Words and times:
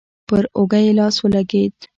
پر 0.27 0.43
اوږه 0.57 0.79
يې 0.85 0.91
لاس 0.99 1.15
ولګېد. 1.19 1.75